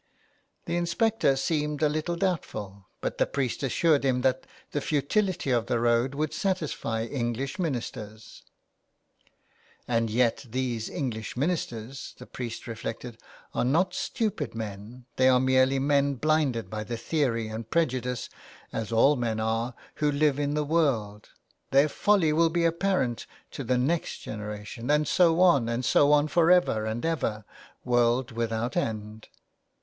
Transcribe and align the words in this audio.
The 0.65 0.77
inspector 0.77 1.35
seemed 1.35 1.83
a 1.83 1.87
little 1.87 2.15
doubtful, 2.15 2.87
but 3.01 3.19
the 3.19 3.27
priest 3.27 3.61
assured 3.61 4.03
him 4.03 4.21
that 4.21 4.47
the 4.71 4.81
futility 4.81 5.51
of 5.51 5.67
the 5.67 5.79
road 5.79 6.15
would 6.15 6.33
satisfy 6.33 7.03
English 7.05 7.59
ministers. 7.59 8.41
1 9.25 9.25
88 9.25 9.27
A 9.27 9.29
LETTER 9.29 9.29
TO 9.29 9.77
ROME." 9.77 9.97
And 9.97 10.09
yet 10.09 10.45
these 10.51 10.89
English 10.89 11.35
ministers/^ 11.35 12.15
the 12.15 12.25
priest 12.25 12.65
reflected," 12.65 13.19
are 13.53 13.63
not 13.63 13.93
stupid 13.93 14.55
men; 14.55 15.05
they 15.17 15.29
are 15.29 15.39
merely 15.39 15.77
men 15.77 16.15
blinded 16.15 16.67
by 16.71 16.83
theory 16.83 17.47
and 17.47 17.69
prejudice, 17.69 18.27
as 18.73 18.91
all 18.91 19.15
men 19.15 19.39
are 19.39 19.75
who 19.97 20.11
live 20.11 20.39
in 20.39 20.55
the 20.55 20.63
world. 20.65 21.29
Their 21.69 21.87
folly 21.87 22.33
will 22.33 22.49
be 22.49 22.65
apparent 22.65 23.27
to 23.51 23.63
the 23.63 23.77
next 23.77 24.17
generation, 24.17 24.89
and 24.89 25.07
so 25.07 25.39
on 25.41 25.69
and 25.69 25.85
so 25.85 26.11
on 26.11 26.27
for 26.27 26.49
ever 26.49 26.87
and 26.87 27.05
ever, 27.05 27.45
world 27.85 28.31
without 28.31 28.75
end." 28.75 29.27